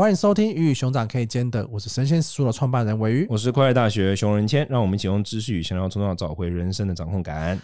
[0.00, 7.60] 欢迎收听《鱼与熊掌可以兼得》，我是神仙书的创办人韦鱼，我是快乐大学熊仁谦，让我们一起用知识与想要从中找回人生的掌控感。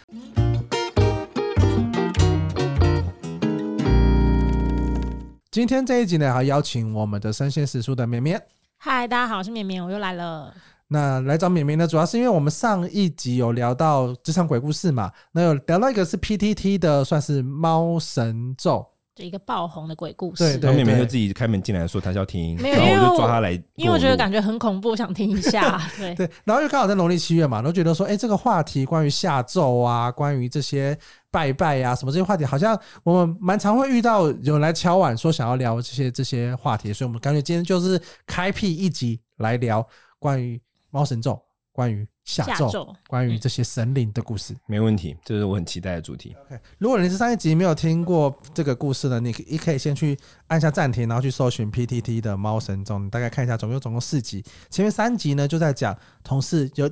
[5.50, 8.38] 今天这一集呢，还邀请我们的神仙书的绵绵。
[8.76, 10.52] 嗨，大家好，我是绵绵，我又来了。
[10.88, 18.86] 那来找绵绵呢，主要是因为我们上一集有聊到职场鬼故事嘛，那有聊到一个是 PTT 的，算是猫神咒。
[19.16, 25.80] 就一个爆红的鬼故事，对对，然后妹妹就自己开门进来说她要听，没有，然后我就抓她来，因为我觉得感觉很恐怖，想听一下。
[25.96, 30.96] 对对，然后又刚好在农历七月嘛，都觉得说，哎，这个话题关于下咒啊，关于这些
[31.30, 39.86] 拜拜呀、啊，什么这些话题，好像我们蛮常会遇到有人来敲碗说想要聊这些这些话题，所以我们感觉今天就是开辟一集来聊
[40.18, 40.60] 关于
[40.90, 41.40] 猫神咒，
[41.72, 42.06] 关于。
[42.26, 46.34] 下咒，关于这些神灵的故事，嗯，没问题，这是我很期待的主题。
[46.44, 50.18] OK，如果你是上一集没有听过这个故事的，你你可以先去
[50.48, 54.44] 按下暂停，然后去搜寻 PTT 的猫神咒，你大概看一下，总共总共四集。
[54.70, 56.90] 前面三集呢，就在讲同事有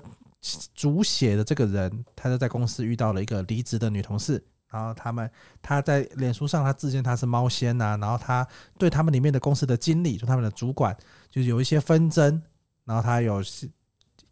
[0.72, 5.28] 主写的这个人，他就在公司遇到了一个离职的女同事，然后他们
[5.60, 8.46] 他在脸书上他自荐他是猫仙呐，然后他
[8.78, 10.96] 对他们里面的公司的经理，就他们的主管，
[11.28, 12.40] 就是有一些纷争，
[12.84, 13.42] 然后他有。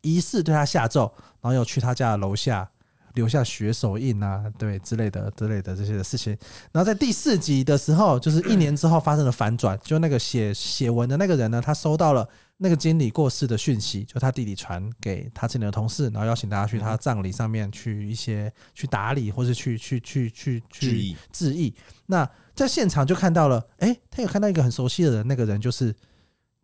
[0.02, 2.70] 疑似对他下咒，然后又去他家的楼下
[3.14, 6.36] 留下血手印啊，对之类的之类的这些的事情。
[6.72, 21.74] 然后在第四集的时候，就是一年之后发生了反转，就那个写写文的那个人呢，他收到了那个经理过世的讯息，就他弟弟传给他这里的同事，然后邀请大家去他葬礼上面去一些去打理，或是去去去去去致意致意。
[22.06, 25.94] 那在现场就看到了，哎，他有看到一个很熟悉的人，那个人就是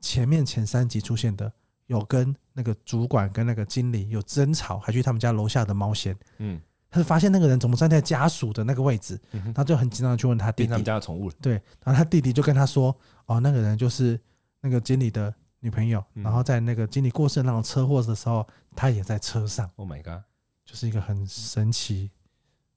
[0.01, 1.53] 前面前三集出现的。
[1.89, 9.21] 有跟那个主管跟那个经理有争吵，还去他们家楼下的猫仙，嗯，他就发现那个人怎么站在家属的那个位置，
[9.55, 14.19] 他就很紧张的去问他弟弟，他们家的宠物，对，然后他弟弟就跟他说，哦，那个人就是
[14.61, 19.71] 那个经理的女朋友，然后在那个经理过世的那种车祸的时候，他也在车上。
[19.77, 20.23] Oh my god，
[20.65, 22.11] 就是一个很神奇、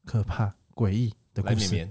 [0.05, 1.87] 可怕、诡异的故事。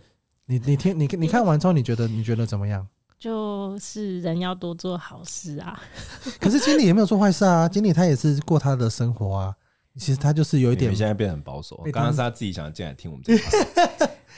[0.47, 2.89] 你你听你你看完之后，你觉得你觉得怎么样？
[3.21, 5.79] 就是人要多做好事啊，
[6.41, 9.55] 可是经理也没有做坏事啊，经理他也是过他的生活啊。
[9.99, 11.77] 其实他就是有一点，现在变得很保守。
[11.93, 13.43] 刚刚是他自己想进来听我们这个，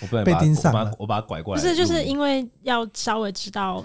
[0.01, 1.61] 我不能 被盯上了，我把他拐过来。
[1.61, 3.85] 不是，就是因为要稍微知道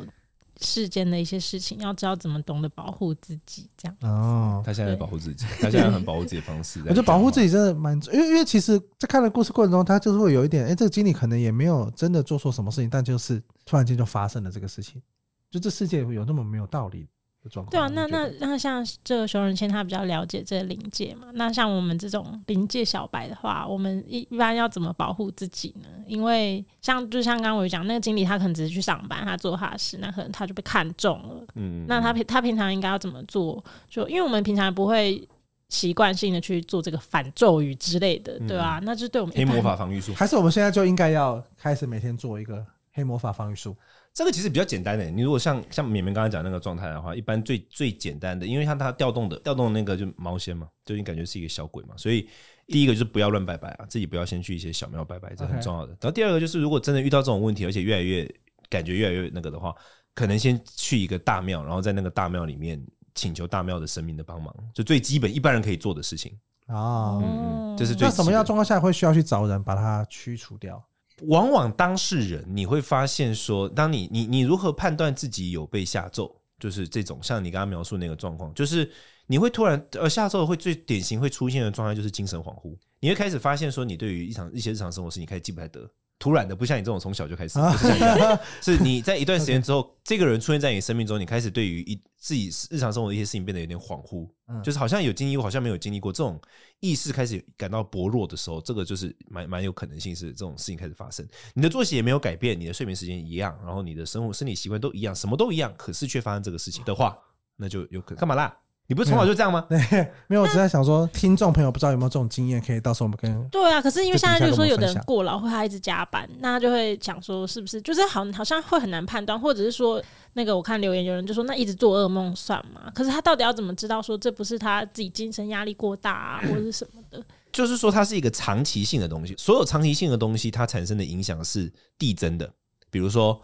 [0.62, 3.97] 世间的一些事情，要知道怎么懂得保护自己，这样。
[4.01, 6.79] 哦，他现在在保护自己，他现在很保护自己的方式。
[6.85, 15.01] 我觉得保护自己真的蛮，因为因为其实，在看的故事过程中，他就是会有一点，哎，这个经理可能也没有真的做错什么事情，但就是突然间就发生了这个事情。
[15.50, 17.07] 就这世界有那么没有道理
[17.47, 17.72] 的状况？
[17.72, 21.28] 对啊，那那那像这个熊仁谦他比较了解这个灵界嘛？
[21.34, 25.88] 那像我们这种临界小白的话，我们一一般要怎么保护自己呢？
[26.06, 31.46] 因为像就像刚刚我讲，那个经理他可能只是去上班，他做他的事，那可能他就被看中了。
[31.56, 33.64] 嗯，那他平他平常应该要怎么做？
[33.90, 35.28] 就因为我们平常不会
[35.69, 38.79] 习惯性的去做这个反咒语之类的，对吧？
[38.84, 43.75] 那就对我们黑魔法防御术，还是我们现在就应该要开始每天做一个黑魔法防御术？
[44.17, 52.28] 这个其实比较简单的，你如果像像敏敏刚才讲那个状态的话，一般最最简单的，因为像它调动的调动的那个就毛仙嘛，就你感觉是一个小鬼嘛，所以
[52.66, 55.89] 第一个就是不要乱拜拜啊，自己不要先去一些小庙拜拜，这很重要的。
[56.01, 58.28] 然后第二个就是，如果真的遇到这种问题，而且越来越
[58.72, 59.72] 感觉越来越那个的话，
[60.16, 66.35] 可能先去一个大庙，然后在那个大庙里面请求大庙的神明的帮忙，就最基本一般人可以做的事情
[66.69, 70.84] 哦，嗯，嗯，这是最那什么样状况下会需要去找人把它驱除掉？
[71.23, 78.89] 往往当事人你会发现说，当你你你如何判断自己有被下咒，就是这种像你刚刚描述那个状况，就是
[79.25, 85.89] 你会突然呃下咒会最典型会出现的状态就是精神恍惚，你会开始发现说你对于一场一些日常生活事你开始记不太得。
[86.19, 87.78] 突然的，不像你这种从小就开始，不
[88.61, 96.39] 是你在一段时间之后这个人出现在你生命中，你开始对于一自己日常生活的一些事情变得有点恍惚，嗯，就是好像有经历过，好像没有经历过，这种
[96.79, 101.25] 意识开始感到薄弱的时候，这个就是蛮蛮有可能性是这种事情开始发生。
[101.53, 107.17] 你的作息也没有改变，你的睡眠时间一样，然后你的生活生理习惯都一样，什么都一样，可是却发生这个事情的话，
[107.55, 108.19] 那就有可能。
[108.19, 108.58] 干嘛啦？
[108.87, 109.66] 你不是从小就这样吗？
[109.69, 109.78] 对，
[110.28, 113.81] 没有，我只在想说，听众朋友不知道有没有这种经验，可以到时候我们跟对啊。
[113.81, 120.01] 可是因为现在就是说，有的人过劳或他一直加班，那他就会想说，是不是就是好好像会很难判断，或者是说，
[120.34, 122.89] 那个我看留言有人就说，那一直做噩梦算吗？
[122.95, 127.22] 可是他到底要怎么知道说这不是他自己精神压力过大啊，或者是什么的？
[127.51, 132.49] 就是说，它是一个长期性的东西，所有长期性的东西，它产生的影响是递增的。
[132.91, 133.41] 比如说，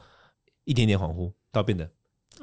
[0.66, 1.90] 一点点恍惚到变得。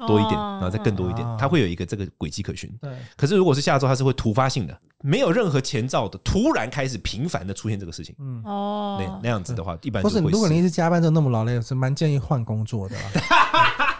[0.07, 2.69] 多一点，然后再更多一点，它会有一个这个轨迹可循。
[2.81, 8.15] 对，可是如果是下周，它是会突发性的，没有任何前兆的，突然开始频繁的出现这个事情。
[8.19, 10.19] 嗯哦那那样子的话，一般不是。
[10.19, 12.95] 如果你一直加班都那么劳累，是蛮建议换工作的。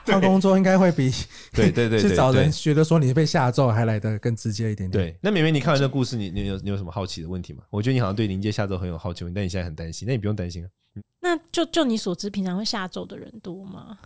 [0.04, 1.10] 换工作应该会比
[1.54, 4.92] 对对对 去找人觉得说你被下咒还来的更直接一点点。
[4.92, 7.64] 对，那美美，你看完这个故事，你你有你有什么好奇的问题吗？
[7.70, 10.68] 我觉得你好像对临界下咒很有好奇，但你现在很担心，那你不用担心啊。
[11.22, 13.98] 那就就你所知，平常会下咒的人多吗？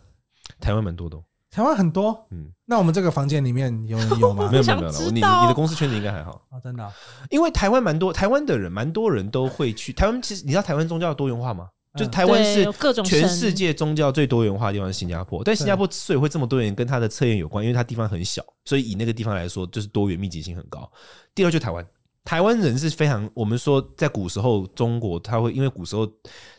[0.59, 1.23] 台湾蛮多的哦，
[1.55, 4.47] 台湾很多，嗯，那我们这个房间里面有人有吗？
[4.51, 6.91] 没有没有没有，你你的公司圈子应该还好，哦，真的哦，
[7.29, 10.21] 因为台湾蛮多台湾的人，蛮多人都会去台湾。
[10.21, 11.69] 其实你知道台湾宗教多元化吗？
[11.95, 20.91] 就是台湾是各种全世界宗教最多元化的地方是新加坡，但新加坡之所以会这么多元，跟它的测验有关，因为它地方很小，所以以那个地方来说，就是多元密集性很高。
[21.33, 21.87] 第二就台湾，
[22.25, 26.05] 台湾人是非常，我们说在古时候中国，他会因为古时候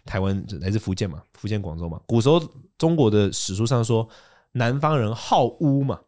[0.07, 2.43] 台湾来自福建嘛，福建广州嘛，古时候
[2.79, 4.09] 中国的史书上说，
[4.57, 6.01] 南方人好巫嘛，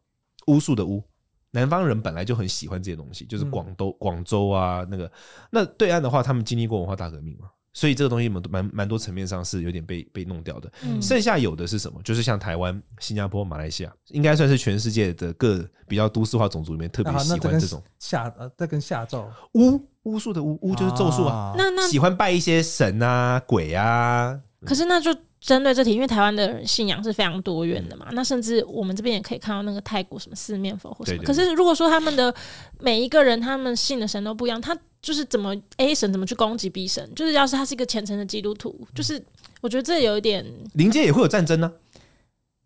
[0.46, 1.02] 巫术的巫。
[1.50, 5.10] 南方人本来就很喜欢这些东西，就是广东、广州啊，那个
[5.50, 7.48] 那对岸的话，他们经历过文化大革命嘛。
[7.74, 10.72] 所以这个东西蛮蛮蛮多层面上是有点被被弄掉的。
[10.82, 12.02] 嗯剩下有的是什么？
[12.02, 21.54] 就是像台湾、新加坡、马来西亚，应该算是全世界的各比较都市化种族里面特别喜欢这种下呃，这跟下咒巫巫术的巫巫就是咒术啊。
[21.56, 24.40] 那那喜欢拜一些神啊、鬼啊。
[24.64, 31.22] 可是那就针对这题，因为台湾的信仰是非常多元的嘛，那甚至我们这边也可以看到那个泰国什么四面佛或什么。
[31.22, 32.34] 可是如果说他们的
[32.80, 37.08] 每一个人他们信的神都不一样，他就是怎么 A 神怎么去攻击 B 神？
[37.14, 39.22] 就是要是他是一个虔诚的基督徒，就是
[39.60, 40.44] 我觉得这有一点
[40.74, 41.72] 灵界也会有战争呢、啊，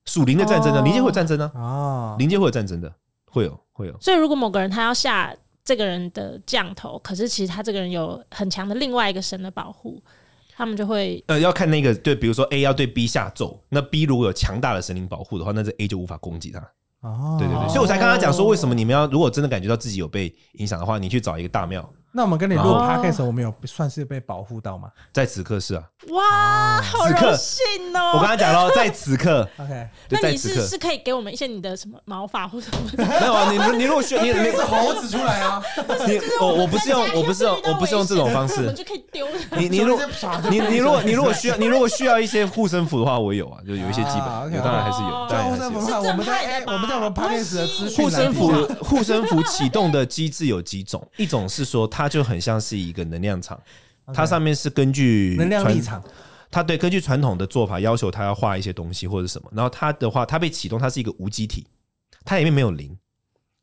[0.06, 2.90] 属灵的战争呢、啊，哦灵界会有战争呢、啊，啊，灵界会有战争的，
[3.26, 3.94] 会有会有。
[4.00, 10.02] 所以如果某个人他要下这个人的降头，可是其实他这个人有很强的另外一个神的保护，
[10.62, 16.60] 他们就会呃，要看那个对，比如说 A 要对 B 下咒，那 B 如果有强大的神灵保护的话，那这 A 就无法攻击他。
[17.00, 21.82] 哦，对对对，所以我才刚刚讲说，为什么你们要如果真的感觉到自己有被影响的话，你去找一个大庙，
[22.14, 24.90] 那我们跟你录然后 podcast，我们有算是被保护到吗？
[25.12, 27.26] 在此刻是啊，哇，好此刻。
[27.30, 27.64] 荣幸
[27.96, 28.12] 哦！
[28.14, 32.90] 我刚才讲了， 在此刻，？OK，就那你在此刻，是是可以给我们一些你的什么毛发或什么？
[32.96, 33.04] 的？
[33.06, 35.62] 没有啊，你你如果需要，你 你猴子出来啊！
[36.06, 38.56] 你我我不是用我不是用我不是用这种方式。
[38.56, 39.32] 我们，就可以丢了。
[39.56, 39.98] 你你如
[40.50, 45.26] 你你如果你如果需要你如果需要一些护身符的话，我有啊，就有一些基啊本，，OK，当然还是有，哦。
[45.30, 45.86] 当然护身符的。
[45.86, 48.80] 话，我们在哎，是正派的吧我们在我们 podcast 的资讯护身符栏底下。
[48.82, 53.60] 护身符启动的机制有几种，一种是说它就很像是一个能量场，
[54.12, 56.02] 它上面是根据能量场，
[56.50, 61.64] 它对根据传统的做法要求它要画一些东西或者什么，然后它的话它被启动，它是一个无机体，
[62.24, 62.98] 它里面没有灵，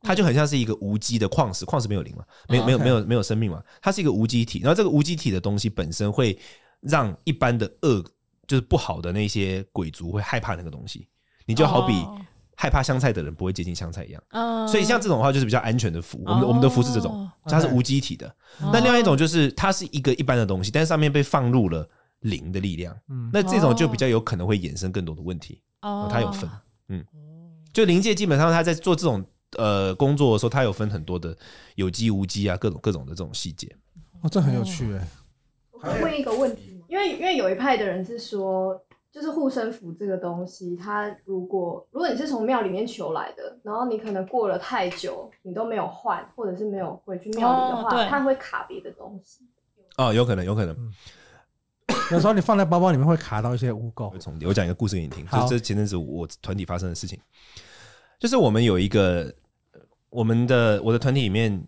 [0.03, 6.39] 它就很像是一个无机的矿石，矿石没有灵嘛，没有没有没有没有生命嘛，它是一个无机体，然后这个无机体的东西本身会
[6.79, 8.01] 让一般的恶
[8.47, 11.09] 就是不好的那些鬼族会害怕那个东西，
[11.45, 12.21] 你就好比哦
[12.61, 14.21] 害怕香菜的人不会接近香菜一样。
[14.31, 16.21] 嗯所以像这种的话，就是比较安全的符。
[16.25, 18.29] 我们的我们的符是这种哦，它是无机体的。
[18.59, 21.87] 那另外一种就是它是一个一般的东西，但是上面被放入了
[22.19, 22.93] 灵的力量。
[23.07, 25.61] 嗯，那这种就比较有可能会衍生更多的问题。
[25.83, 26.49] 哦它有分，
[26.89, 27.05] 嗯，
[27.71, 29.23] 就灵界基本上他在做这种
[29.57, 31.33] 呃工作的时候，它有分很多的
[31.75, 33.73] 有机无机啊，各种各种的这种细节。
[34.21, 35.07] 哦，这很有趣哎。
[35.71, 36.85] 我可以问一个问题吗？
[36.89, 38.77] 因为因为有一派的人是说，
[39.11, 49.45] 就是护身符这个东西，它如果如果你是从庙里面求来的，然后你可能过了太久，你都没有换，或者是没有回去庙里的话，哦对它会卡别的东西。
[49.97, 50.93] 哦，有可能，有可能
[52.11, 54.19] 有时候你放在包包里面会卡到一些污垢会。
[54.19, 54.47] 重叠。
[54.47, 57.19] 我讲一个故事给你听，好就这前阵子我团体发生的事情，
[58.19, 59.33] 就是我们有一个
[60.09, 61.61] 我们的我的团体里面，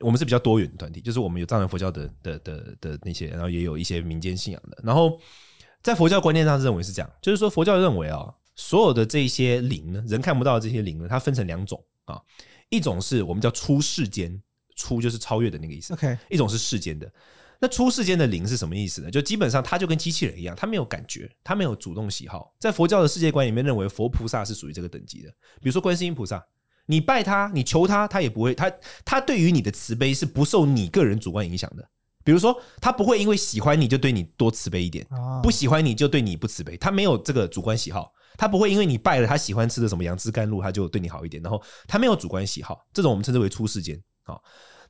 [0.00, 4.76] 我们是比较多元的团体，就是我们有藏传佛教的的的的那些，然后也有一些民间信仰的。
[4.82, 5.18] 然后
[5.82, 12.20] 在佛教观念上认为是这样，就是说佛教认为啊，所有的这些灵呢，人看不到的这些灵呢，它分成两种啊，
[12.68, 14.42] 一种是我们叫出世间，
[14.76, 17.10] 出就是超越的那个意思，OK，一种是世间的。
[17.60, 19.10] 那出世间的灵是什么意思呢？
[19.10, 22.54] 就基本上它就跟机器人一样，它没有感觉，它没有主动喜好。
[22.60, 25.28] 在佛教的世界观里面，认为佛菩萨是属于这个等级的。
[25.60, 26.40] 比如说观世音菩萨，
[26.86, 28.72] 你拜他，你求他，他也不会，他
[29.04, 31.88] 他对于你的慈悲是不受你个人主观影响的。
[32.24, 38.12] 比如说，他不会因为喜欢你就对你多慈悲一点，啊不喜欢你就对你不慈悲，他没有这个主观喜好。
[38.36, 41.42] 他不会因为你拜了他喜欢吃的什么杨枝甘露，他就对你好一点。
[41.42, 44.00] 然后他没有主观喜好，这种我们称之为出世间。
[44.22, 44.40] 好，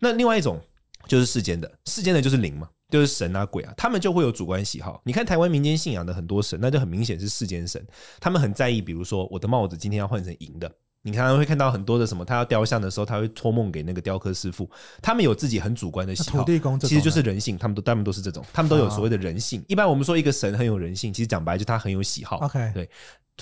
[0.00, 0.60] 那另外一种
[1.06, 5.00] 就是世间的，世间的就是灵嘛，就是神啊鬼啊，他们就会有主观喜好。
[5.04, 7.82] 你看台湾民间信仰的很多神，那就很明显是世间神，
[8.20, 10.70] 他们很在意，比如说我的帽子今天要换成银的。
[11.08, 14.68] 你常常会看到很多的什么，他要雕像的时候，他会托梦给那个雕刻师傅，
[15.02, 16.38] 他们有自己很主观的喜好。
[16.38, 19.64] 土地公其实就是人性，他们都他们都是这种，他们都有所谓的人性。
[19.66, 22.36] 一般我们说一个神很有人性，其实讲白了就他很有喜好。
[22.38, 22.88] OK 对，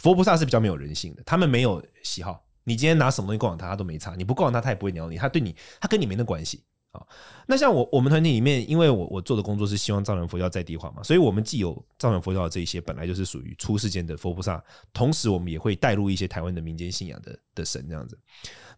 [0.00, 2.42] 佛菩萨是比较没有人性的，他们没有喜好。
[2.64, 5.16] 你今天拿什么东西供养他，他都没差；你不供养他，他也不会鸟你。
[5.16, 6.62] 他对你，他跟你没那关系
[6.96, 7.06] 好，
[7.46, 14.62] 那像我我们团体里面，因为我我做的工作是希望藏传佛教在地化嘛，所以我们既有藏传佛教的这一些，本来就是属于出世间的佛菩萨，
[14.94, 18.18] 同时我们也会带入一些台湾的民间信仰的的神这样子。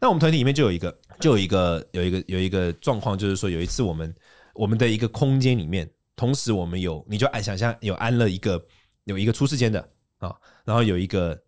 [0.00, 4.12] 那我们团体里面就有一个，就有一个有一个有一个状况，就是说有一次我们
[4.54, 8.60] 我们的一个空间里面，同时我们有你就按想象有安了一个
[9.04, 9.80] 有一个出世间的
[10.18, 10.34] 啊，
[10.64, 11.40] 然后有一个。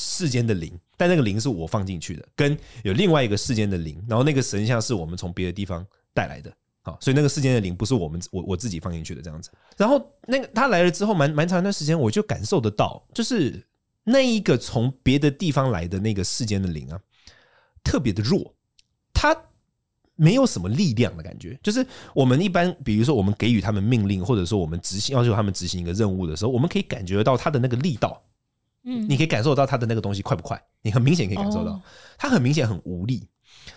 [0.00, 5.84] 世间的灵，但那个灵是我放进去的，跟有另外一个世间的灵，然后那个神像是我们从别的地方
[6.18, 9.52] 带来的，好，所以那个世间的灵不是我们我我自己放进去的这样子。
[9.76, 13.64] 然后那个他来了之后，蛮蛮长一段时间，我就感受得到，就是
[14.02, 16.98] 那一个从别的地方来的那个世间的灵啊，
[17.84, 18.52] 特别的弱，
[19.12, 19.36] 他
[20.16, 21.56] 没有什么力量的感觉。
[21.62, 28.20] 就是我们一般，比如说我们给予他们命令，或者说我们执行要求他们执行一个任务的时候，我们可以感觉得到他的那个力道。
[28.82, 30.60] 嗯，你可以感受到他的那个东西快不快？
[30.82, 31.80] 你很明显可以感受到，
[32.16, 33.28] 他很明显很无力。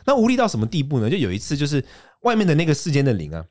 [0.05, 1.09] 那无力到什么地步呢？
[1.09, 1.83] 就有一次，就是
[2.21, 3.45] 外面的那个世间的灵啊，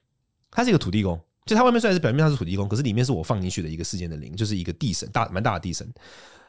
[0.51, 5.87] 它是一个土地公，就它外面虽然是表面上是土地公，可是里面是我放进去的一个世间的灵，就是一个地神，大蛮大的地神。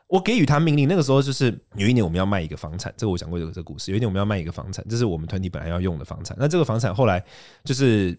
[0.07, 3.91] 我给予他命令，那个时候就是有一年我们要卖一个房产，这个我讲过这个这个故事。
[3.91, 6.35] 有一年我们要卖一个房产，这是我们团体本来要用的房产。
[6.39, 7.23] 那这个房产后来
[7.63, 8.17] 就是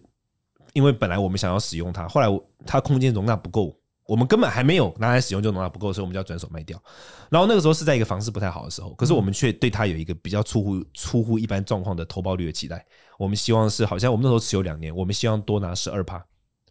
[0.73, 2.27] 因为本来我们想要使用它，后来
[2.65, 3.77] 它空间容纳不够。
[4.05, 6.81] 我们根本还没有拿来使用就容纳不够，所以我们就要转手卖掉。
[7.29, 12.85] 然后那个时候是在一个房市不太好的时候，可是我们却对它有一个比较出乎出乎一般状况的投报率的期待。
[13.17, 16.23] 我们希望是好像我们那时候持有两年，我们希望多拿十二帕，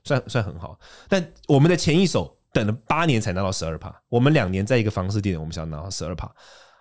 [0.05, 0.79] 算算很好。
[1.09, 6.31] 但我们的前一手等了八年才拿到十二帕，我们两年在一个房市地点，我们想拿到十二帕。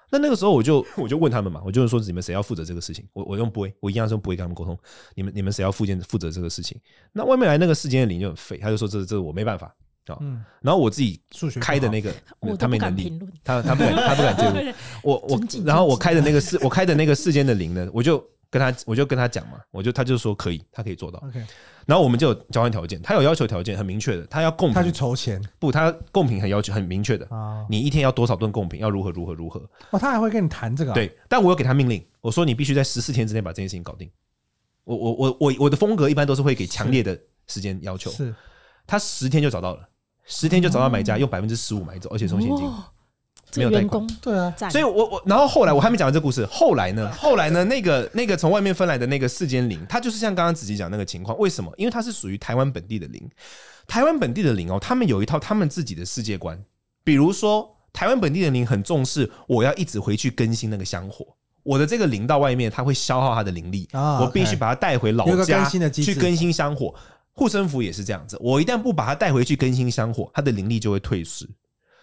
[0.09, 3.07] 那那个时候我就 我就问他们嘛，我就是说你们谁要负责这个事情？
[3.13, 4.77] 我我用不会，我一样是用不会跟他们沟通。
[5.15, 6.77] 你们你们谁要负责负责这个事情？
[7.13, 9.73] 那外面来那个世间的灵就很废，他就说这这我没办法。
[10.19, 11.21] 嗯，然后我自己
[11.59, 12.13] 开的那个，
[12.57, 14.73] 他没能力，他他不敢，他不敢介入。
[15.03, 18.17] 我我，然后我开的那个世，我开的那个世间的灵呢，我就
[18.49, 21.19] 跟他，我就跟他讲嘛，我就他就说可以，他可以做到。
[21.19, 21.41] OK，
[21.85, 27.25] 然后我们就有交换条件，他有要求条件很明确的，他要贡品，他去筹钱，不，他贡品很要求很明确的。
[27.29, 29.59] 啊，你一天要多少顿贡品，要如何如何如何。
[29.91, 30.93] 哦，他还会跟你谈这个？
[30.93, 34.09] 对，但我有给他命令，我说你必须在十四天之内把这件事情搞定。
[34.83, 37.17] 我我我我我的风格一般都是会给强烈的
[37.47, 38.33] 时间要求，是。
[38.87, 39.87] 他十天就找到了。
[40.25, 42.69] 十天就找到买家，用百分之十五买走，而且送现金，
[43.55, 44.07] 没有贷款。
[44.21, 46.45] 对啊，所以我我然后后来我还没讲完这故事。
[46.45, 47.11] 后来呢？
[47.11, 47.63] 后来呢？
[47.65, 51.37] 那个那个从外面分来的那个四间灵，它就是像刚刚子琪讲那个情况。
[51.37, 51.71] 为什么？
[51.77, 53.29] 因为它是属于台湾本地的灵，
[53.87, 56.57] 台湾本地的灵哦，他们有一套他们自己的世界观。
[57.03, 61.25] 比如说，台湾本地的灵很重视，我要一直回去更新那个香火。
[61.63, 66.93] 我的这个灵到外面，它会消耗它的灵力，我必须把它带回老家去更新香火。
[67.33, 71.49] 护身符也是这样子，我一旦不把它带回去更新香火，它的灵力就会退失。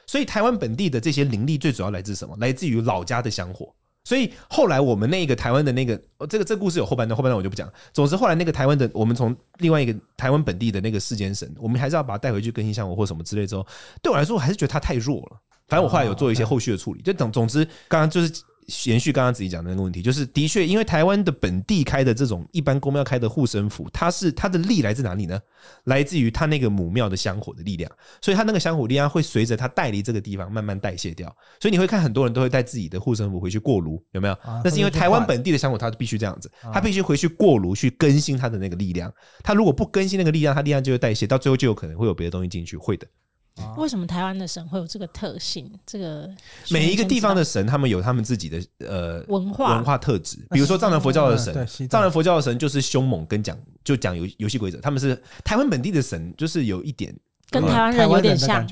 [0.07, 2.35] 所以台湾本地的这些灵力最主要来自什么？
[2.41, 3.73] 来自于老家的香火。
[4.05, 7.71] 所以后来我们那个台湾的那个，这个这故事有后半段，后半段我就不讲。
[7.93, 13.67] 总之后来那个台湾的，我们从另外一个台湾本地的那个世间神，我们还是要把它带回去更新香火或什么之类之后，
[14.03, 15.39] 对我来说我还是觉得它太弱了。
[15.67, 18.43] 反正我后来有做一些后续的处理，就等总之刚刚就是。
[18.85, 25.41] 延续刚刚自己讲的那个问题，就是的确，因为台湾的本地开的这种一般公庙开的护身符，它是它的力来自哪里呢？
[25.85, 31.35] 来自于它那个母庙的香火的力量，所以它那个香火力量会随着它带离这个地方慢慢代谢掉。
[31.61, 34.37] 所以你会看很多人都会带自己的护身符回去过炉，有没有？
[34.63, 39.13] 那是因为台湾本地的香火，它必须这样子，它必须回去过炉去更新它的那个力量。
[39.43, 43.07] 它如果不更新那个力量，它力量就会代谢，到最后就有可能会有别的东西进去，会的。
[43.77, 45.71] 为什么台湾的神会有这个特性？
[45.87, 46.29] 这个
[46.71, 50.39] 每一个地方的神，他们有他们自己的呃文化文化特质。
[50.51, 51.55] 比如说藏传佛教的神，
[51.89, 54.81] 藏传佛教的神就是凶猛跟讲就讲游游戏规则。
[54.81, 57.15] 他们是台湾本地的神，就是有一点
[57.51, 58.67] 跟台湾人有点像，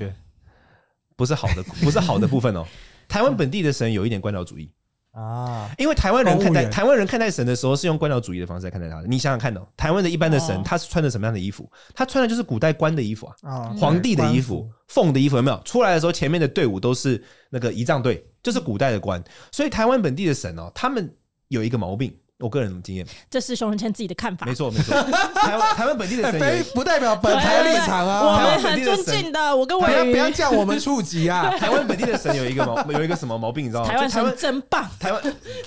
[1.17, 2.65] 不是好的，不是好的部分哦。
[3.09, 4.71] 台湾本地的神有一点官僚主义。
[5.17, 9.07] 啊，因为台湾人看待台湾人看待神的时候是用官僚主义的方式来看待他的。
[9.07, 11.67] 你想想看哦，台湾的一般的神，他是穿着什么样的衣服？
[11.95, 15.59] 他穿的就是古代官的衣服啊，皇帝的衣服、凤的衣服，有没有？
[15.65, 19.23] 出来的时候前面的队伍都是那个仪仗队，就是古代的官。
[19.51, 21.11] 所以台湾本地的神哦，他们
[21.49, 22.15] 有一个毛病。
[22.39, 24.45] 我个人的经验，这是熊仁谦自己的看法。
[24.45, 24.95] 没错，没错。
[25.41, 28.27] 台湾台湾本地的神不代表本台立场啊。
[28.27, 31.49] 我们很尊敬的，我跟我不要不要叫我们触及啊。
[31.59, 33.89] 台湾本地的神有一个毛 有一个什么毛病，你知道吗？
[33.89, 34.87] 台湾神真棒。
[35.01, 35.23] 台湾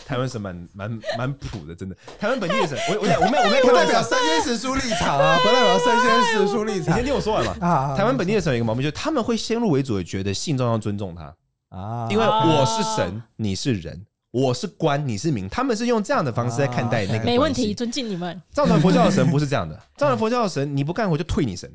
[0.06, 1.96] 台湾神蛮蛮蛮普的，真的。
[2.20, 6.94] 台湾本地的神，我我我没有我没有不代表三鲜时书立场啊，不代表三鲜时书立场。
[6.94, 7.56] 你先听我说完嘛。
[7.62, 7.96] 啊。
[7.98, 11.34] 台湾本地的神有一个毛病，就是他们会先入为主的觉得信众要尊重他
[11.70, 14.06] 啊，因为我是神，你是人。
[14.32, 17.26] 我是官，你是民，他们是用这样的方式在看待那个。
[17.26, 18.40] 没问题，尊敬你们。
[18.52, 21.72] 藏传佛教的神不是这样的， 藏传佛教的神，你不干活就退你神。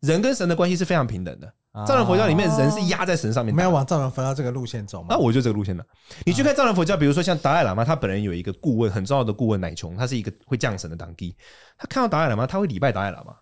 [0.00, 5.08] 人跟神的关系是非常平等的，藏传佛教里面人是压在神上面，我们要往藏传佛教这个路线走吗？
[5.10, 5.84] 那我就这个路线了。
[6.24, 11.36] 你去看藏传佛教，比如说像达赖喇嘛，他本人有一个顾问，很重要的顾问乃琼，他是一个会降神的当地。
[11.76, 13.34] 他看到达赖喇嘛，他会礼拜达赖喇嘛，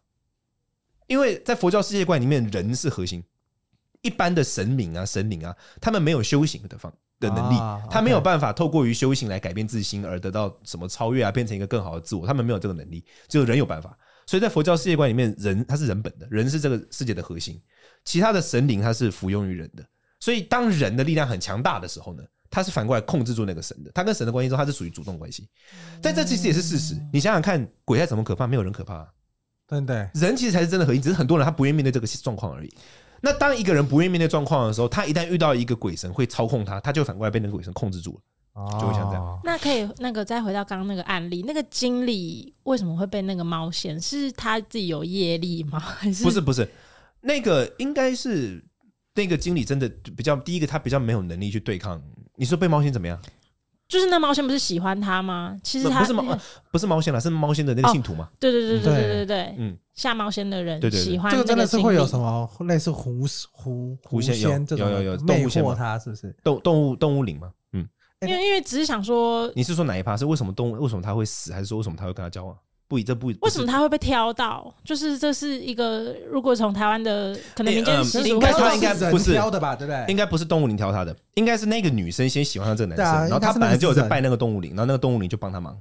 [1.06, 3.22] 因为在佛教世界观里面，人是核心。
[4.02, 7.56] 一般的神明啊、神灵啊，他们没有修行的方的能力，
[7.90, 12.26] 他没有办法透过于修行来改变自心而得到什么超越啊，变成一个更好的自我。
[12.26, 13.96] 他们没有这个能力，只有人有办法。
[14.26, 17.60] 所以在佛教世界观里面，人他是人本的，人是这个世界的核心。
[18.04, 19.84] 其他的神灵他是服用于人的，
[20.18, 23.90] 所以当人的力量很强大的时候呢，他是反过来控制住那个神的。
[23.92, 25.48] 他跟神的关系中，他是属于主动关系。
[26.00, 26.96] 但这其实也是事实。
[27.12, 29.08] 你想想看，鬼再怎么可怕，没有人可怕啊。
[29.66, 32.74] 对对，人其实才是真的核心，只是很多人他不愿意面对这个状况而已。
[33.20, 38.18] 那当一个人不愿意面对状况的时候，他一旦遇到一个鬼神会操控他，他就反过来被那个鬼神控制住
[38.54, 39.40] 了，就会像这样。
[39.44, 44.00] 那可以，那个再回到刚刚那个案例，那个经理为什么会被那个猫仙？
[44.00, 45.78] 是他自己有业力吗？
[45.80, 46.40] 还是不是？
[46.40, 46.68] 不是，
[47.20, 48.64] 那个应该是
[49.14, 49.86] 那个经理真的
[50.16, 52.02] 比较第一个，他比较没有能力去对抗。
[52.36, 53.20] 你说被猫仙怎么样？
[53.90, 55.54] 就是那猫仙不是喜欢他吗？
[55.64, 56.38] 其实他不是猫，
[56.70, 58.30] 不是猫仙了，是猫仙的那个信徒嘛？
[58.38, 59.76] 对对对对对对对，嗯。
[59.92, 67.50] 下猫仙的人喜欢这个，真的是会有什么类似狐狐狐仙这种有有有魅惑他是不是动动物动物灵吗？
[67.72, 67.86] 嗯，
[68.20, 72.56] 因为因为只是想说，你是说哪一趴是为什么动物为什么他会死，还是说为什么他会跟他交往？
[72.90, 74.74] 不以这不为什么他会被挑到？
[74.82, 79.76] 就是这是一个如果从台湾的可能民间习俗，他应该不是挑的吧？
[79.76, 80.04] 对不对？
[80.08, 85.80] 应该不是动物灵挑他的，应该是那个女生先喜欢上这个男生，然后他本来就有在拜那个动物灵，然后那个动物灵就帮他忙。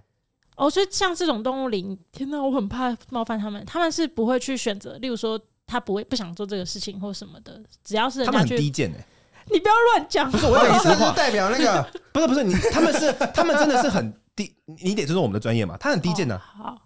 [0.56, 3.66] 哦，所以像这种动物灵，天哪，我很怕冒犯他们。
[3.66, 9.06] 他们是不会去选择，例如说他不会不想做这个事情或什么的，只要是他们很低贱哎、欸，
[9.52, 10.30] 你不要乱讲。
[10.30, 15.78] 不是我的意思是代表那个，不是不是你，他们是他们真的是很低，你得尊重我们的专业嘛。
[15.78, 16.82] 他很低贱的、啊哦，好，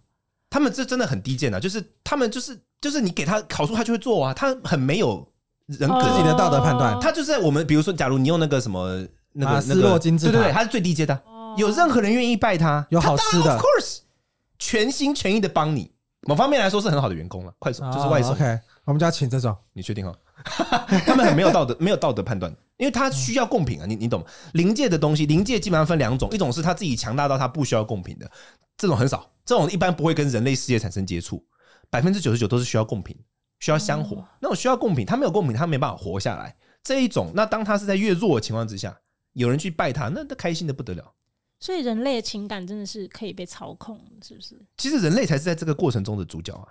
[0.53, 5.27] 他们这真的很低贱呐、啊，就是他们就是就是你给他好处，他就会做啊，他很没有
[5.65, 6.95] 人格自己的道德判断。
[7.01, 13.97] 他就是在我们比如说，假如你用那个什么那个那个金字塔，对对对，他是最低阶的、哦，有任何人愿意拜他，有好吃的，of course。
[14.59, 15.91] 全心全意的帮你，
[16.27, 17.51] 某方面来说是很好的员工了。
[17.57, 18.29] 快手就是外送。
[18.29, 20.15] Oh, OK，我们就要请这种，你确定哦？
[21.07, 23.85] 他们很没有道德，没有道德判断，因为他需要贡品啊。
[23.87, 24.27] 你你懂吗？
[24.53, 28.29] 灵界的东西，灵界基本上分两种，一种是他自己强大到他不需要贡品的，
[28.77, 31.45] 这种很少，这种一般不会跟人类世界产生接触。
[31.89, 33.15] 百分之九十九都是需要贡品，
[33.59, 34.25] 需要香火。
[34.41, 36.55] 那种需要贡品，他没有贡品，他没办法活下来。
[36.83, 38.99] 这一种，那当他是在越弱的情况之下，
[39.33, 41.13] 有人去拜他，那他开心的不得了。
[41.59, 44.59] 所以人类的情感真的是可以被操控，是不是？
[44.77, 46.67] 其实人类才是在这个过程中的主角啊！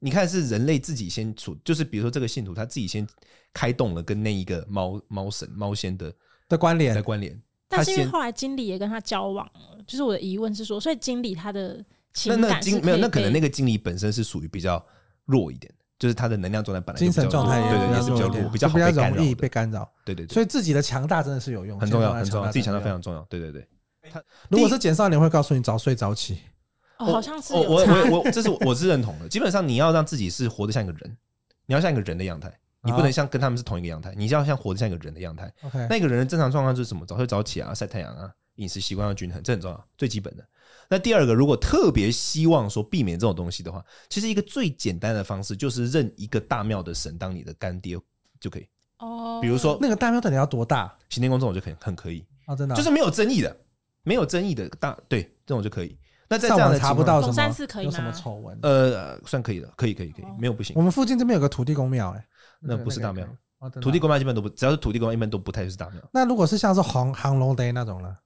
[0.00, 3.06] 你看，是人类自己先处，就是比如说这个信徒他自己先
[3.54, 6.12] 开动了跟那一个猫猫神猫仙的
[6.46, 7.40] 的关联的关联。
[7.76, 14.84] 但是因为后来经理也跟他交往了，就是我的疑问是说，所以经理他的情感那那经没有，那可能那个经理本身是属于比较
[15.24, 19.90] 弱一点的，就是他的能量状态本来精神状态也对对也是比较弱，比较比较容易被干扰。
[20.04, 23.20] 对对对，所以自己的强大真的是有用，很重要很重要，自己强大非常重要。
[23.28, 23.66] 对对对。
[24.10, 26.38] 他如果是减少年会告诉你早睡早起，
[26.98, 29.26] 哦，好像是我我我我这是我是认同的。
[29.28, 31.16] 基本上你要让自己是活得像一个人，
[31.64, 32.52] 你要像一个人的样态，
[32.84, 35.52] 你不能像跟他们是同一个样态，你要像活得像一个人的样态。
[35.62, 37.04] OK，那个人的正常状况就是什么？
[37.06, 40.44] 早睡早起啊，晒太阳啊，饮食习惯要均衡，这很重要，最基本的。
[40.88, 47.98] 那第二个，如果特别希望说避免这种东西的话，其实一个最简单的方式就是认一个大庙的神当你的干爹
[48.38, 48.68] 就可以。
[48.98, 50.94] 哦，比如说那个大庙到底要多大？
[51.08, 53.56] 行天宫这种就可以很可以啊，真的就是没有争议的。
[54.06, 55.98] 没有争议的大对这种就可以。
[56.28, 57.86] 那在这样的查不到什么可以？
[57.86, 58.58] 有什么丑闻？
[58.60, 60.76] 呃，算可以了，可以可以可以，没有不行。
[60.76, 62.26] 我们附近这边有个土地公庙，哎，
[62.64, 63.26] 那不是大庙。
[63.80, 66.00] 土地公庙基本都不，只要是土地公一般都不太是大庙。
[66.12, 68.16] 那如果是像是杭杭龙 day 那种呢？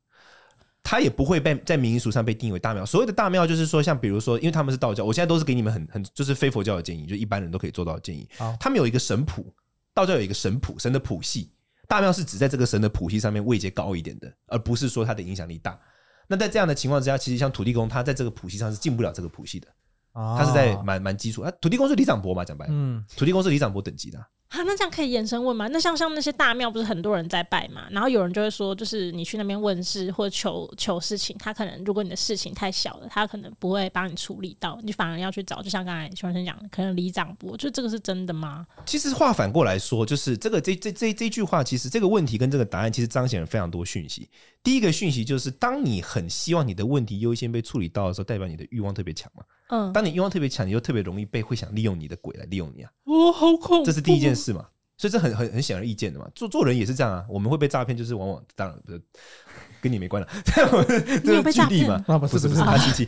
[0.82, 2.86] 他也不会被在民俗上被定为大庙。
[2.86, 8.26] 所谓的大庙，就是说像比如说，因为他们是道教，我现在都是给你们很很就是非佛教的建议，就一般人都可以做到的建议。
[8.58, 9.54] 他们有一个神谱，
[9.92, 11.52] 道教有一个神谱，神的谱系。
[11.86, 15.78] 大庙是指在这个神的谱系上面位阶高一点的，而不是说它的影响力大。
[16.26, 19.68] 那在这样的情况之下，其实像土地公，他在这个谱系上是进不了这个谱系的，
[20.36, 21.42] 他是在蛮蛮基础。
[21.42, 24.18] 啊，土地公是李长伯嘛，讲白了，嗯，土地公是李长伯等级的。
[24.18, 25.68] 啊，那这样可以延伸问吗？
[25.68, 27.86] 那像像那些大庙，不是很多人在拜嘛？
[27.90, 35.62] 然后有人就会说，就是你去那边问事或求求事情，他可能如果你的事情太小了，他可能不会帮你处理到，你反而要去找。
[35.62, 38.66] 就像刚才熊先生讲的，可能里长伯，就这个是真的吗？
[38.86, 44.28] 其实话反过来说，就是这个这这这这句话，其实这个问题跟这个答案，其实彰显了非常多讯息。
[44.62, 49.42] 第一个讯息就是，当你很希望你的问题优先被处理到的时候，代表你的欲望特别强嘛。
[49.70, 52.90] 嗯，当你欲望特别强，你就特别容易被会想利用你的鬼来利用你啊。
[53.04, 53.84] 哦，好恐怖！
[53.84, 54.66] 这是第一件事嘛。
[55.00, 57.24] 所以这很很很显而易见的嘛，做做人也是这样啊。
[57.28, 59.00] 我们会被诈骗，就是往往当然不是
[59.80, 60.28] 跟你没关了。
[60.72, 60.84] 我
[61.22, 62.04] 你有被诈骗嘛？
[62.08, 63.04] 啊，不不是不是，他亲戚，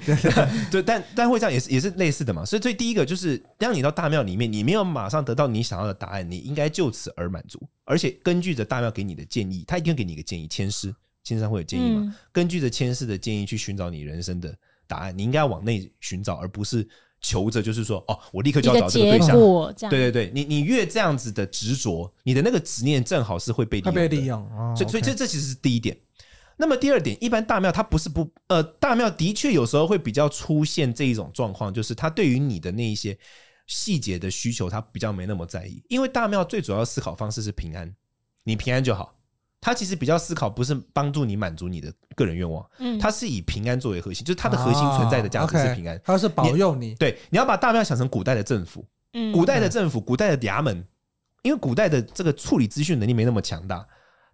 [0.71, 2.45] 对，但但会这样也是也是类似的嘛。
[2.45, 7.61] 所以，所以第一个就是，当你到大庙里面，你没有马上得到你想要的答案，你应该就此而满足。
[7.85, 12.03] 而且根据着大庙给你的建议，他一定会给你一个建议，签师，签诗上会有建议嘛？
[12.05, 16.89] 嗯、根据着签师的建议去寻找你人生的答案，你应该要往内寻找，而不是。
[17.21, 19.37] 求着就是说，哦，我立刻就要找这个对象。
[19.91, 23.95] 对对对，你你越这样子的执着，你的那个执念正好是会被利用。
[23.95, 25.97] 被利用，哦、所以所以这这其实是第一点。
[26.57, 33.19] 那么第二点，一般大庙它不是不呃，大庙的确有时候会比较出现这一种状况，就是它对于你的那一些
[33.67, 37.95] 细节的需求，他比较没那么在意，因为大庙最主要思考方式是平安，
[38.45, 39.15] 你平安就好。
[39.61, 46.95] 他其实比较思考不是帮助你满足你的个人愿望，嗯，他是以平安作为核心，就是他的核心存在的价值是平安，他是保佑你。
[46.95, 50.83] 对，你要把大庙想成古代的政府，嗯，古代的政府，古代的衙门，
[51.43, 53.87] 因为古代的这个处理资讯能力没那么强大，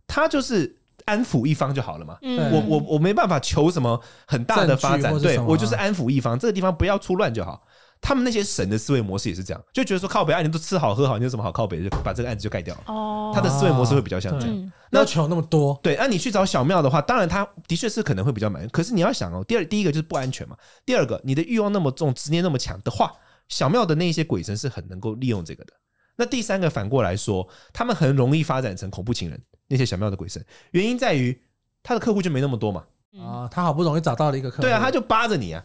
[0.07, 2.17] 他就是安抚一方就好了嘛。
[2.23, 7.66] 嗯，我我我没办法求什么很大的发展，对，我就是安抚一方，这个地方不要出乱就好。
[8.01, 11.83] 他们那些神的思维模式也是这样，就觉得说靠北啊，你都吃好喝好，你有什么好靠北？
[11.83, 12.83] 就把这个案子就盖掉了。
[12.87, 14.73] 哦，他的思维模式会比较像这样。
[14.91, 18.69] 那求那么多，对，那、啊、你去找小庙的话，当然他的确是可能会比较满意。
[18.69, 23.13] 可是你要想哦，第二第一个就是不安全嘛，第二个你的欲望那么重，执念那么强的话，
[23.49, 25.73] 小庙的那些鬼神是很能够利用这个的。
[26.17, 29.41] 那第三个反过来说，他们很容易发展成恐怖情人。
[29.69, 31.37] 那些小庙的鬼神，原因在于
[31.83, 32.85] 他的客户就没那么多嘛。
[33.19, 35.65] 啊，他好不容易找到了一个客户，对啊，他就扒着你啊。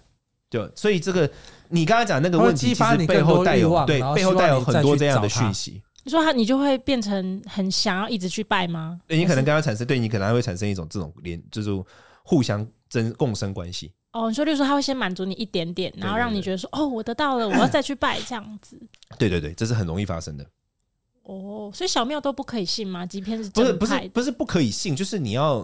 [0.50, 1.30] 就所以这个
[1.72, 5.82] 你刚才讲那个问题，其实背后带有对背后带有很多这样的讯息。
[6.04, 9.00] 你说他，你就会变成很想要一直去拜吗？
[9.08, 11.70] 对，你可能跟他产生，对你可能还会产生一种这种连，就是
[12.24, 13.92] 互相争共生关系。
[14.12, 18.78] 哦，你说，例如说他会先满足你一点点，然后让你觉得说，哦，我得到了，我要再去拜这样子。
[19.20, 20.44] 对对对，这是很容易发生的。
[21.24, 23.06] 哦，所以小庙都不可以信吗？
[23.06, 25.60] 即便是不是不是不是不可以信，就是你要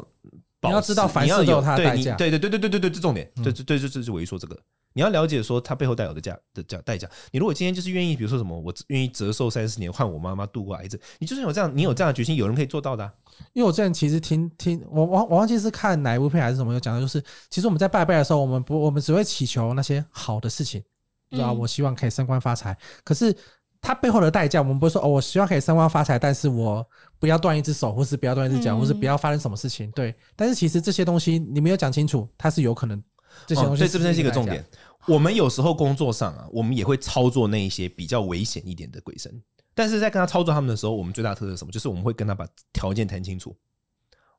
[0.62, 2.15] 你要知道凡事都有它的代价。
[2.15, 4.56] 对对对对对对对，这重点，对对对，就是我一说这个。
[4.97, 7.07] 你要了解说它背后带有的价的价代价。
[7.29, 13.13] 你如果今天就是愿意，比如说什么，我愿意折寿三十年换我妈妈度过癌症，你就算有这样，你有这样的决心，有人可以做到的啊。
[13.53, 20.83] 因为我之前其实听听我我我忘记是看哪一部片还是什么，有讲的就是，其实我们在拜拜的时候，我们不我们只会祈求那些好的事情，
[21.29, 21.53] 知道？
[21.53, 22.75] 我希望可以升官发财。
[23.03, 23.31] 可是
[23.79, 26.83] 它背后的代价，我们不会说哦，我希望可以升官发财，但是我
[27.19, 29.91] 不要断一只手，或是不要断一只脚，或是不要发生什么事情。
[29.91, 33.01] 对，但是其实这些东西你没有讲清楚，它是有可能
[33.45, 34.65] 这些东西，所以这边是一个重点。
[35.08, 39.41] 我们有时候工作上啊，我们也会操作那一些比较危险一点的鬼神，
[39.74, 41.72] 但是在跟他操作他们的时候，我们最大的特色是什么？
[41.72, 43.56] 就是我们会跟他把条件谈清楚，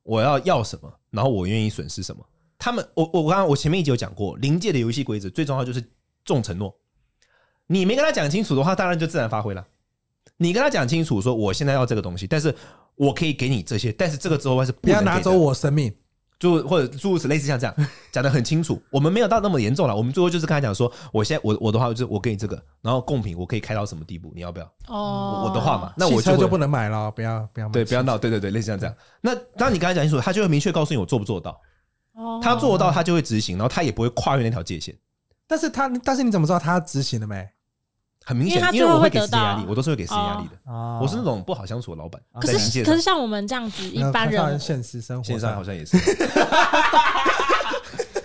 [0.03, 2.23] 我要要什么，然后我愿意损失什么。
[2.59, 5.83] 他们，我我刚刚我前面一集有讲过，灵界的游戏规则最重要就是
[6.25, 6.77] 重承诺。
[7.67, 9.67] 你没跟他讲清楚的话，当然就自然发挥了。
[10.37, 12.55] 你跟他讲清楚，说我现在要这个东西，但是
[12.97, 15.95] 我可以给你这些，但是这个之后是，不要拿走我生命。
[16.39, 17.75] 就或者诸如此类似像这样
[18.13, 19.95] 讲得很清楚，我们没有到那么严重了。
[19.95, 24.73] 我们最后就是跟他讲说，我现在我我的话就是我给你这个，然后贡品我可以开到什么地步，你要不要？
[24.87, 27.73] 哦，我的话嘛，那我就就不能买了，不要不要买。
[27.73, 28.95] 对，不要闹，对对对，类似像这样。
[29.21, 31.61] 那当你跟他讲清楚，他就会明确告诉你我做不做到。
[32.15, 34.97] 哦，他做得到，他就会执行，然后他也不会跨越那条界限。
[35.47, 37.49] 但是他但是你怎么知道他执行了没？
[38.29, 40.59] 很明显，因为我会给时间压力，我都是会给私人压力的。
[41.01, 42.21] 我是那种不好相处的老板。
[42.39, 45.97] 可是可是像我们这样子一般人，现实生活线上好像也是。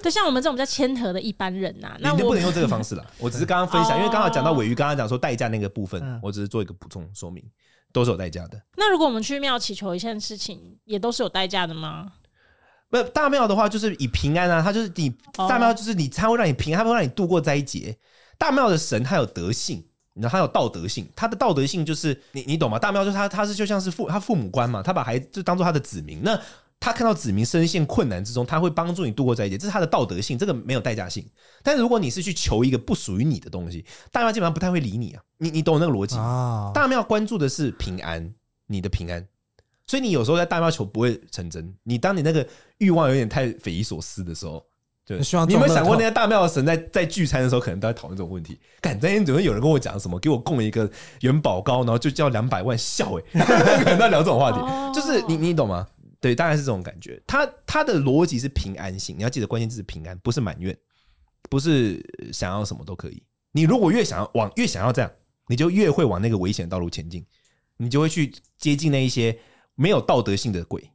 [0.04, 3.06] 对，像我们这种比较谦和的一般人呐，那我不能用这个方式了。
[3.18, 7.42] 我只是刚刚分享， 因为刚好讲到尾鱼，刚刚讲说代价那个部分，我只是做一个补充说明，
[7.94, 8.62] 都是有代价的。
[8.76, 12.12] 那如果我们去庙祈求一件事情，也都是有代价的吗？
[12.90, 15.16] 不，大庙的话就是以平安啊，它就是你
[15.48, 17.98] 大庙就是你，它会让你平安，它会让你度过灾劫。
[18.38, 19.82] 大庙的神它有德性。
[20.14, 22.78] 你知道他有道德性，他的道德性就是你你懂吗？
[22.78, 26.22] 大庙就是他他是就像是父他父母官嘛，他把孩子就当做他的子民。
[26.24, 26.40] 那
[26.80, 31.26] 他看到子民深陷困难之中，他会帮助你度过这一劫，这是他的道德性，这个没有代价性。
[31.64, 35.24] 但是如果你是去求一个不属于你的东西，大庙基本上不太会理你啊。
[35.38, 36.72] 你你懂那个逻辑吗？
[36.76, 38.34] 大庙关注的是平安，
[38.68, 39.26] 你的平安，
[39.88, 41.74] 所以你有时候在大庙求不会成真。
[41.84, 42.48] 你当你那个
[42.78, 44.64] 欲望有点太匪夷所思的时候。
[45.06, 48.58] 对，你有没有想过那些大庙的神在在聚餐的时候，可能都在讨论这种问题？
[48.80, 50.90] 干，那天怎么有人跟我讲什么，给我供一个
[51.20, 54.60] 元宝糕，然后就叫两百万笑哎、欸， 可能在聊这种话题，
[54.94, 55.86] 就是你你懂吗？
[56.22, 57.22] 对，大概是这种感觉。
[57.28, 60.74] 他他的逻辑是平安性，你要记得关键字是平安，不是埋怨，
[61.50, 63.22] 不是想要什么都可以。
[63.52, 65.12] 你如果越想要往越想要这样，
[65.50, 67.26] 你就越会往那个危险道路前进，
[67.76, 69.38] 你就会去接近那一些
[69.76, 70.90] 没有道德性的鬼。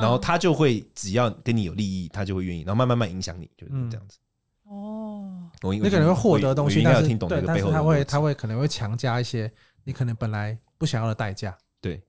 [0.00, 4.18] 然后他就会只要跟你有利益，他就会愿意，然后慢慢慢影响你，就是这样子。
[4.64, 9.50] 哦，你可能会获得东西，但是对，但是他会他会可能会强加一些
[9.84, 11.56] 你可能本来不想要的代价。
[11.80, 12.02] 对，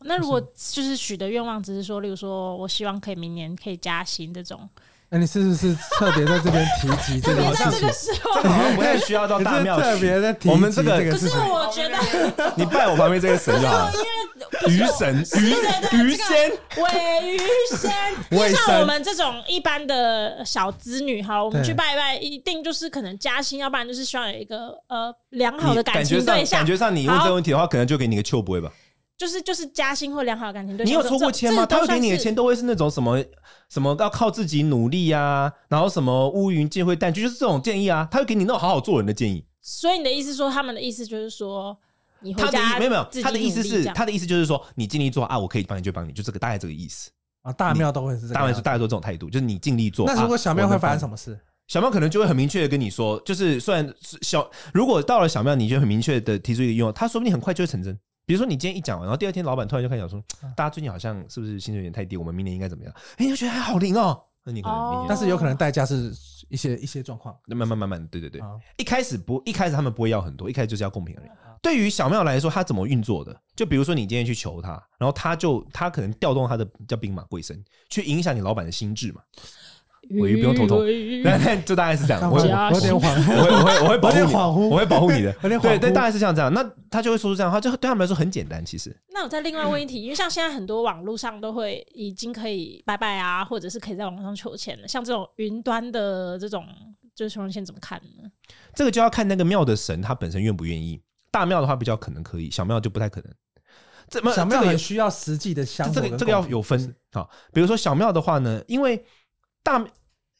[0.00, 4.68] 那如果就是许的愿望，只是说，例如说我希望可以明年可以加薪这种。
[5.12, 8.14] 那、欸、你是不是特别在这边提及 这个事情？
[8.34, 13.92] 这个好像不太需要到大庙特别在提及我们这个，可是我觉得 你拜我旁边这个神就好了。
[14.68, 15.50] 鱼神、鱼
[15.98, 17.38] 鱼仙、尾鱼
[17.76, 17.92] 仙，
[18.30, 26.60] 就像我们这种一般的小子女哈，我们去拜一拜，一定就是可能加薪，要不然就是希望有一个呃良好的感情对象。
[26.60, 28.72] 感觉上，你问这个问题的话，可能就给你个秋不会吧？
[29.16, 30.92] 就是就是加薪或良好的感情对象。
[30.92, 31.64] 你有抽过签吗？
[31.66, 33.22] 他会给你的签都会是那种什么
[33.68, 38.08] 什么要靠自己努力啊，然后什么乌云尽会淡去，就是这种建议啊。
[38.10, 39.44] 他会给你那种好好做人的建议。
[39.60, 41.76] 所以你的意思说，他们的意思就是说。
[42.36, 47.10] 他的意没有没有，他的意思是他的意思就是说，你尽力做啊，我可以帮你就帮你，就这个大概这个意思
[47.42, 47.52] 啊。
[47.52, 50.06] 大庙都会是这样，大庙是大概都这种态度，就是你尽力做。
[50.06, 51.36] 那如果小庙会发生什么事？
[51.66, 57.98] 小庙可能就会很明确的跟你说，就是虽然小，如果到了小庙，你就很明确的提出一个愿望，他说不定很快就会成真。
[58.24, 60.22] 比如说你今天一讲完，然后第二天老板突然就开始讲说，
[60.56, 62.16] 大家最近好像是不是薪水有点太低？
[62.16, 62.94] 我们明年应该怎么样？
[63.16, 64.22] 哎，就觉得还好灵哦。
[64.44, 66.12] 那你可能明年，但是有可能代价是
[66.48, 67.36] 一些一些状况。
[67.46, 68.40] 那慢慢慢慢，对对对，
[68.76, 71.30] 一开始不，一开始他们不会要很多，一开始就是要公平而已。
[71.62, 73.40] 对于小庙来说，他怎么运作的？
[73.54, 79.22] 就比如说，你今天去求他，然后他就他可能调动他的叫兵马贵神，去影响你老板的心智嘛。
[80.20, 80.84] 鮪鱼不用头痛，
[81.24, 82.30] 那 就大概是这样。
[82.30, 82.40] 我我
[82.74, 84.10] 有点恍惚，我会我会我会保
[84.52, 85.32] 护你，我会保护你的。
[85.40, 86.52] 对对，大概是像这样。
[86.52, 88.64] 那他就会说出这样的话，就对他们来说很简单。
[88.64, 94.88] 其实，那我再另外问一题，因为像现在很多网络上都会已经可以拜拜啊，或者是可以在网上求签了。
[94.88, 96.66] 像这种云端的这种，
[97.14, 98.30] 就是求签怎么看呢？
[98.74, 101.00] 这个就要看那个庙的神他本身愿不愿意。
[101.30, 103.32] 大庙的话比较可能可以，小庙就不太可能。
[104.08, 107.26] 这么小庙也需要实际的香，这个这个要有分啊。
[107.54, 109.02] 比如说小庙的话呢，因为
[109.62, 109.82] 大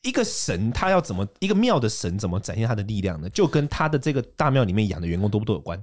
[0.02, 3.30] 一个神他要怎么一个庙的神怎么展现他的力量呢？
[3.30, 5.82] 就跟他的这个大庙里面养的员工多不多有关。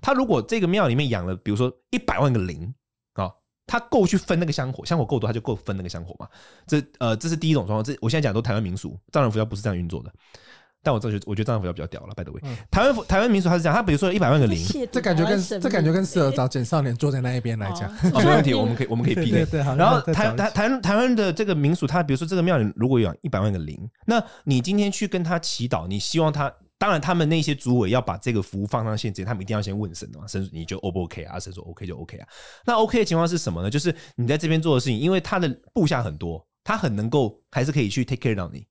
[0.00, 2.72] 他如果这个庙里面养了，比如说一百万个灵
[3.14, 3.30] 啊，
[3.66, 6.28] 他够去分那个香火，香火够多，他就够分那个香火嘛。
[6.66, 7.84] 这呃，这是第一种状况。
[7.84, 10.12] 这我现在讲都台湾民俗，藏传佛教不是这样运作的。
[10.82, 12.40] 但我这觉我觉得藏传佛教比较屌了，by the way。
[12.70, 14.58] 台湾台湾民俗它是这样，他比如说一百万个零，
[14.92, 19.46] 这感觉更这感觉更适合找简少年坐在那一边来讲，没问题，我们可以我们可以 PK。
[19.76, 31.40] 然后台台台台湾的这个民俗，他比如说这个庙里如果有一百万个零，那你今天去跟他祈祷，你希望他，当然他们那些主委要把这个服务放上线之前，他们一定要先问神的嘛，神你就 O 不 OK 啊？
[31.40, 32.28] 神说 OK 就 OK 啊。
[32.64, 33.68] 那 OK 的情况是什么呢？
[33.68, 38.64] 就是你在这边做的事情，因为他的部下很多，他很能够还是可以去 take care 到你。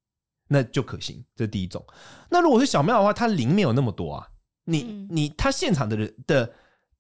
[0.48, 1.84] 那就可行，这是第一种。
[2.30, 4.28] 那如果是小庙的话，它灵没有那么多啊，
[4.66, 6.50] 你、嗯、你他现场的人的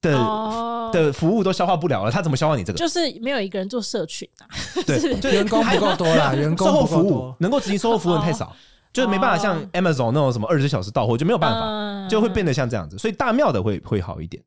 [0.02, 2.78] 的、哦、的服务都消化不了了，他怎么消化你这个？
[2.78, 4.48] 就是没有一个人做社群啊，
[4.86, 8.56] 对，就员工不够多啦，员工售后服务能够执行售后服务的太少，哦、
[8.94, 12.98] 就是没办法像 Amazon 那种什么二十四小时到货，就没有办法，哦、就会变得像这样子。
[12.98, 14.42] 所以大庙的会会好一点，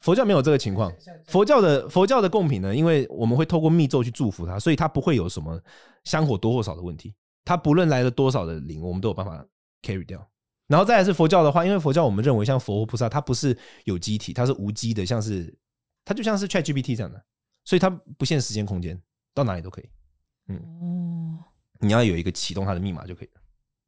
[0.00, 0.92] 佛教没有这个情况。
[1.26, 5.60] 佛教的佛教的贡品呢，因为我们会透过密咒去祝福它，所以它不会有什么
[6.04, 7.14] 香火多或少的问题。
[7.46, 9.46] 他不论来了多少的灵，我们都有办法
[9.80, 10.28] carry 掉。
[10.66, 15.56] 然后再来是佛教的话，因为佛教我们认为像佛菩萨，它不是有机体，它是无机的，像是
[16.04, 17.24] 它就像是 ChatGPT 这样的，
[17.64, 19.00] 所以它不限时间空间，
[19.32, 19.88] 到哪里都可以。
[20.48, 21.38] 嗯，
[21.78, 23.40] 你要有一个启动它的密码就可以了。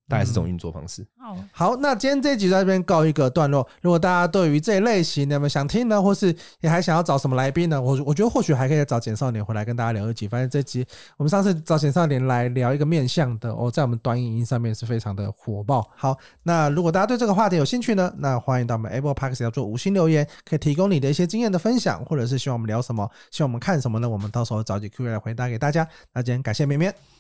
[0.09, 1.07] 大概是这种运作方式。
[1.53, 3.67] 好，那今天这一集在这边告一个段落。
[3.83, 7.81] 如果大家对于这一类型，你们想听呢，或是你还想要找什么来宾呢？
[7.81, 10.27] 我我觉得或许还可以找简少年回来跟大家聊一集。
[10.27, 10.87] 反正这集
[11.19, 15.87] 我们上次找简少年来聊一个面向的哦，在我们短影音上面是非常的火爆。
[15.95, 24.09] 好，那如果大家对这个话题有兴趣呢，那欢迎到我们 Apple Podcast 要做五星留言，可以提供你的一些经验的分享，或者是希望我们聊什么，希望我们看什么呢？
[24.09, 25.87] 我们到时候找几 Q&A 来回答给大家。
[26.15, 27.18] 那今天感谢绵绵。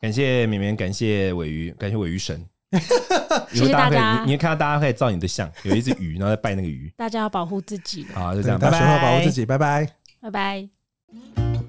[0.00, 2.42] 感谢绵绵，感谢尾鱼，感谢尾鱼神。
[3.52, 4.22] 谢谢大家。
[4.24, 6.90] 你你看到大家可以照你的像，有一只鱼，然后在拜那个鱼。
[6.96, 8.06] 大家要保护自己。
[8.14, 8.78] 好，就这样，大家。
[8.78, 9.86] 学会保护自己，拜拜，
[10.20, 11.59] 拜拜。